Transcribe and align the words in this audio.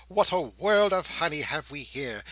What 0.07 0.31
a 0.31 0.41
world 0.41 0.93
of 0.93 1.05
honey 1.05 1.41
have 1.41 1.69
we 1.69 1.83
here. 1.83 2.19